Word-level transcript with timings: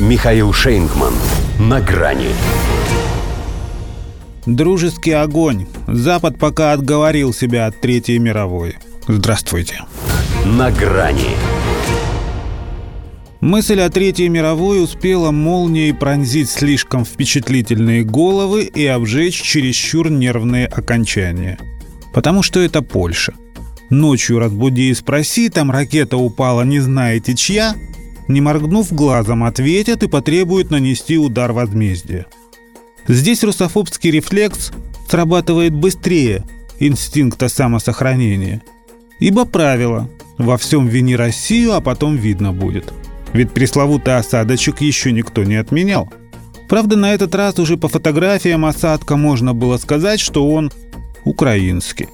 Михаил 0.00 0.52
Шейнгман. 0.52 1.14
На 1.60 1.80
грани. 1.80 2.30
Дружеский 4.44 5.12
огонь. 5.12 5.68
Запад 5.86 6.36
пока 6.36 6.72
отговорил 6.72 7.32
себя 7.32 7.66
от 7.66 7.80
Третьей 7.80 8.18
мировой. 8.18 8.76
Здравствуйте. 9.06 9.82
На 10.44 10.72
грани. 10.72 11.36
Мысль 13.40 13.80
о 13.80 13.88
Третьей 13.88 14.28
мировой 14.28 14.82
успела 14.82 15.30
молнией 15.30 15.92
пронзить 15.92 16.50
слишком 16.50 17.04
впечатлительные 17.04 18.02
головы 18.02 18.64
и 18.64 18.84
обжечь 18.86 19.40
чересчур 19.40 20.10
нервные 20.10 20.66
окончания. 20.66 21.56
Потому 22.12 22.42
что 22.42 22.58
это 22.58 22.82
Польша. 22.82 23.34
Ночью 23.90 24.40
разбуди 24.40 24.90
и 24.90 24.94
спроси, 24.94 25.50
там 25.50 25.70
ракета 25.70 26.16
упала 26.16 26.62
не 26.62 26.80
знаете 26.80 27.36
чья, 27.36 27.76
не 28.28 28.40
моргнув 28.40 28.92
глазом, 28.92 29.44
ответят 29.44 30.02
и 30.02 30.08
потребуют 30.08 30.70
нанести 30.70 31.18
удар 31.18 31.52
возмездия. 31.52 32.26
Здесь 33.06 33.44
русофобский 33.44 34.10
рефлекс 34.10 34.72
срабатывает 35.08 35.74
быстрее 35.74 36.44
инстинкта 36.78 37.48
самосохранения. 37.48 38.62
Ибо 39.20 39.44
правило 39.44 40.08
«во 40.38 40.56
всем 40.56 40.88
вини 40.88 41.14
Россию, 41.16 41.74
а 41.74 41.80
потом 41.80 42.16
видно 42.16 42.52
будет». 42.52 42.92
Ведь 43.32 43.50
пресловутый 43.50 44.16
осадочек 44.16 44.80
еще 44.80 45.12
никто 45.12 45.42
не 45.42 45.56
отменял. 45.56 46.10
Правда, 46.68 46.96
на 46.96 47.12
этот 47.12 47.34
раз 47.34 47.58
уже 47.58 47.76
по 47.76 47.88
фотографиям 47.88 48.64
осадка 48.64 49.16
можно 49.16 49.54
было 49.54 49.76
сказать, 49.76 50.20
что 50.20 50.48
он 50.48 50.72
украинский. 51.24 52.08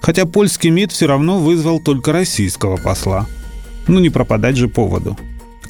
Хотя 0.00 0.26
польский 0.26 0.70
МИД 0.70 0.92
все 0.92 1.06
равно 1.06 1.38
вызвал 1.38 1.80
только 1.80 2.12
российского 2.12 2.76
посла. 2.76 3.26
Ну 3.86 4.00
не 4.00 4.10
пропадать 4.10 4.56
же 4.56 4.68
поводу. 4.68 5.16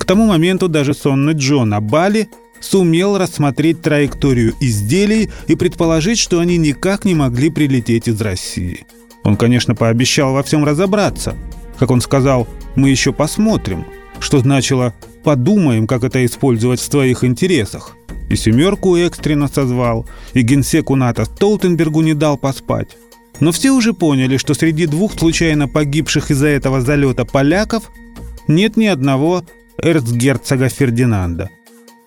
Тому 0.09 0.27
моменту 0.27 0.69
даже 0.69 0.95
сонный 0.95 1.35
Джон 1.35 1.73
Абали 1.73 2.29
сумел 2.59 3.17
рассмотреть 3.17 3.83
траекторию 3.83 4.55
изделий 4.61 5.31
и 5.47 5.55
предположить, 5.55 6.19
что 6.19 6.41
они 6.41 6.57
никак 6.57 7.05
не 7.05 7.15
могли 7.15 7.51
прилететь 7.51 8.09
из 8.09 8.21
России. 8.21 8.87
Он, 9.23 9.37
конечно, 9.37 9.77
пообещал 9.77 10.33
во 10.33 10.43
всем 10.43 10.65
разобраться. 10.65 11.37
Как 11.79 11.93
он 11.93 12.01
сказал, 12.01 12.49
мы 12.75 12.91
еще 12.91 13.13
посмотрим– 13.13 13.85
что 14.21 14.41
значило 14.41 14.95
«подумаем, 15.25 15.87
как 15.87 16.05
это 16.05 16.25
использовать 16.25 16.81
в 16.81 16.91
своих 16.91 17.25
интересах». 17.25 17.97
И 18.29 18.37
«семерку» 18.37 18.97
экстренно 18.97 19.49
созвал, 19.49 20.07
и 20.35 20.43
генсеку 20.43 20.97
НАТО 20.97 21.25
Столтенбергу 21.25 22.03
не 22.03 22.15
дал 22.15 22.37
поспать. 22.37 22.97
Но 23.41 23.53
все 23.53 23.71
уже 23.71 23.93
поняли, 23.95 24.37
что 24.37 24.55
среди 24.55 24.87
двух 24.87 25.15
случайно 25.15 25.69
погибших 25.69 26.31
из-за 26.31 26.49
этого 26.49 26.81
залета 26.81 27.25
поляков 27.25 27.91
нет 28.49 28.77
ни 28.77 28.87
одного 28.87 29.45
эрцгерцога 29.83 30.69
Фердинанда. 30.69 31.51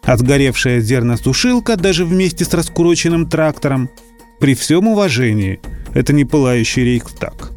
Сгоревшая 0.06 0.82
зерносушилка 0.82 1.78
даже 1.78 2.06
вместе 2.06 2.44
с 2.44 2.54
раскуроченным 2.54 3.30
трактором, 3.30 3.90
при 4.40 4.56
всем 4.56 4.88
уважении, 4.88 5.60
это 5.94 6.14
не 6.14 6.26
пылающий 6.26 6.84
рейхстаг. 6.84 7.52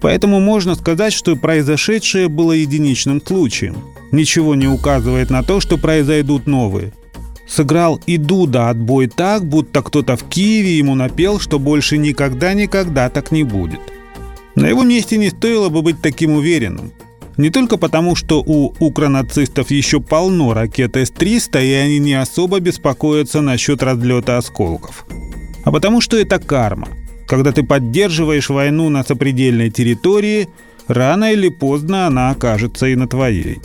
Поэтому 0.00 0.38
можно 0.38 0.76
сказать, 0.76 1.12
что 1.12 1.34
произошедшее 1.34 2.28
было 2.28 2.52
единичным 2.52 3.20
случаем. 3.20 3.76
Ничего 4.12 4.54
не 4.54 4.68
указывает 4.68 5.30
на 5.30 5.42
то, 5.42 5.60
что 5.60 5.76
произойдут 5.76 6.46
новые. 6.46 6.92
Сыграл 7.48 8.00
и 8.06 8.18
Дуда 8.18 8.68
отбой 8.68 9.08
так, 9.08 9.44
будто 9.44 9.82
кто-то 9.82 10.16
в 10.16 10.28
Киеве 10.28 10.78
ему 10.78 10.94
напел, 10.94 11.40
что 11.40 11.58
больше 11.58 11.98
никогда-никогда 11.98 13.08
так 13.08 13.32
не 13.32 13.42
будет. 13.42 13.80
На 14.54 14.66
его 14.66 14.84
месте 14.84 15.16
не 15.16 15.30
стоило 15.30 15.70
бы 15.70 15.82
быть 15.82 16.00
таким 16.00 16.32
уверенным. 16.32 16.92
Не 17.38 17.48
только 17.48 17.78
потому, 17.78 18.14
что 18.14 18.42
у 18.44 18.74
укронацистов 18.78 19.70
еще 19.70 20.00
полно 20.00 20.52
ракет 20.52 20.96
С-300, 20.96 21.64
и 21.64 21.72
они 21.72 21.98
не 21.98 22.14
особо 22.14 22.60
беспокоятся 22.60 23.40
насчет 23.40 23.82
разлета 23.82 24.36
осколков. 24.36 25.06
А 25.64 25.72
потому 25.72 26.02
что 26.02 26.18
это 26.18 26.38
карма– 26.38 26.88
когда 27.28 27.52
ты 27.52 27.62
поддерживаешь 27.62 28.48
войну 28.48 28.88
на 28.88 29.04
сопредельной 29.04 29.70
территории, 29.70 30.48
рано 30.88 31.30
или 31.32 31.50
поздно 31.50 32.06
она 32.06 32.30
окажется 32.30 32.86
и 32.86 32.96
на 32.96 33.06
твоей. 33.06 33.58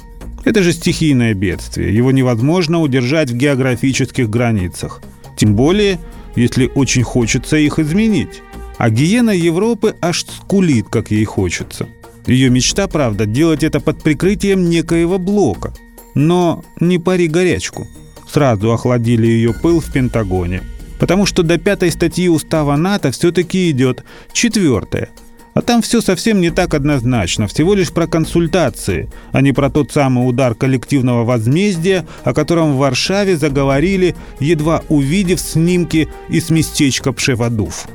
Это 0.44 0.62
же 0.62 0.74
стихийное 0.74 1.34
бедствие, 1.34 1.96
его 1.96 2.12
невозможно 2.12 2.82
удержать 2.82 3.32
в 3.32 3.38
географических 3.38 4.30
границах. 4.30 5.02
Тем 5.38 5.56
более, 5.56 5.98
если 6.36 6.70
очень 6.76 7.04
хочется 7.04 7.56
их 7.56 7.80
изменить. 7.80 8.42
А 8.78 8.90
гиена 8.90 9.32
Европы 9.32 9.96
аж 10.02 10.26
скулит, 10.26 10.90
как 10.90 11.12
ей 11.12 11.24
хочется. 11.24 11.88
Ее 12.26 12.50
мечта, 12.50 12.88
правда, 12.88 13.26
делать 13.26 13.64
это 13.64 13.80
под 13.80 14.02
прикрытием 14.02 14.70
некоего 14.70 15.20
блока. 15.20 15.74
Но 16.16 16.64
не 16.80 17.00
пари 17.00 17.28
горячку. 17.28 17.88
Сразу 18.32 18.72
охладили 18.72 19.28
ее 19.28 19.54
пыл 19.54 19.80
в 19.80 19.92
Пентагоне– 19.92 20.62
Потому 21.04 21.26
что 21.26 21.44
до 21.44 21.58
пятой 21.58 21.92
статьи 21.92 22.30
устава 22.30 22.78
НАТО 22.78 23.12
все-таки 23.12 23.70
идет 23.70 24.06
четвертая. 24.32 25.10
А 25.54 25.62
там 25.62 25.82
все 25.82 26.00
совсем 26.00 26.40
не 26.40 26.50
так 26.50 26.74
однозначно, 26.74 27.48
всего 27.48 27.74
лишь 27.74 27.92
про 27.92 28.08
консультации, 28.08 29.12
а 29.34 29.42
не 29.42 29.52
про 29.52 29.70
тот 29.70 29.92
самый 29.92 30.26
удар 30.26 30.56
коллективного 30.56 31.26
возмездия, 31.26 32.08
о 32.24 32.34
котором 32.34 32.72
в 32.72 32.78
Варшаве 32.78 33.36
заговорили, 33.36 34.16
едва 34.40 34.82
увидев 34.88 35.42
снимки 35.42 36.08
из 36.30 36.50
местечка 36.50 37.12
Пшеводув. 37.12 37.86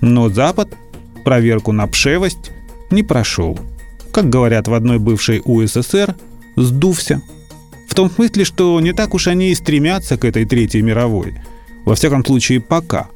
Но 0.00 0.28
Запад 0.28 0.68
проверку 1.24 1.70
на 1.70 1.86
пшевость 1.86 2.50
не 2.94 3.02
прошел. 3.02 3.58
Как 4.12 4.30
говорят 4.30 4.68
в 4.68 4.74
одной 4.74 4.98
бывшей 4.98 5.42
УССР, 5.44 6.14
сдувся. 6.56 7.20
В 7.88 7.94
том 7.94 8.10
смысле, 8.10 8.44
что 8.44 8.80
не 8.80 8.92
так 8.92 9.14
уж 9.14 9.26
они 9.28 9.50
и 9.50 9.54
стремятся 9.54 10.16
к 10.16 10.24
этой 10.24 10.44
Третьей 10.44 10.82
мировой– 10.82 11.34
во 11.84 11.94
всяком 11.94 12.24
случае, 12.24 12.60
пока. 12.60 13.08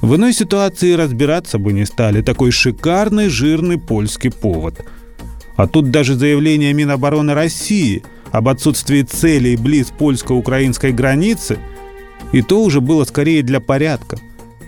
В 0.00 0.16
иной 0.16 0.32
ситуации 0.32 0.92
разбираться 0.92 1.58
бы 1.58 1.72
не 1.72 1.84
стали. 1.84 2.22
Такой 2.22 2.50
шикарный, 2.50 3.28
жирный 3.28 3.78
польский 3.78 4.30
повод. 4.30 4.84
А 5.56 5.66
тут 5.66 5.90
даже 5.90 6.14
заявление 6.14 6.72
Минобороны 6.72 7.34
России 7.34 8.02
об 8.32 8.48
отсутствии 8.48 9.02
целей 9.02 9.56
близ 9.56 9.92
польско-украинской 9.96 10.92
границы 10.92 11.58
и 12.32 12.42
то 12.42 12.62
уже 12.62 12.80
было 12.80 13.04
скорее 13.04 13.44
для 13.44 13.60
порядка, 13.60 14.18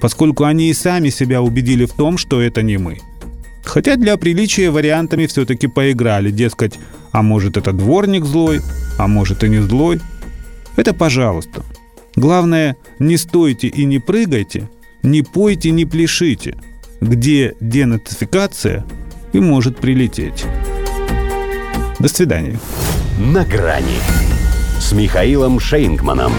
поскольку 0.00 0.44
они 0.44 0.70
и 0.70 0.74
сами 0.74 1.08
себя 1.08 1.42
убедили 1.42 1.84
в 1.84 1.92
том, 1.92 2.16
что 2.16 2.40
это 2.40 2.62
не 2.62 2.78
мы. 2.78 2.98
Хотя 3.66 3.96
для 3.96 4.16
приличия 4.16 4.70
вариантами 4.70 5.26
все-таки 5.26 5.66
поиграли, 5.66 6.30
дескать, 6.30 6.78
а 7.12 7.22
может 7.22 7.56
это 7.56 7.72
дворник 7.72 8.24
злой, 8.24 8.60
а 8.98 9.06
может 9.06 9.44
и 9.44 9.48
не 9.48 9.60
злой. 9.60 10.00
Это 10.76 10.94
пожалуйста– 10.94 11.62
Главное, 12.16 12.78
не 12.98 13.18
стойте 13.18 13.68
и 13.68 13.84
не 13.84 13.98
прыгайте, 13.98 14.70
не 15.02 15.22
пойте, 15.22 15.70
не 15.70 15.84
пляшите, 15.84 16.56
где 17.02 17.54
денацификация 17.60 18.86
и 19.34 19.38
может 19.38 19.76
прилететь. 19.76 20.46
До 21.98 22.08
свидания. 22.08 22.58
На 23.18 23.44
грани 23.44 23.98
с 24.80 24.92
Михаилом 24.92 25.60
Шейнгманом. 25.60 26.32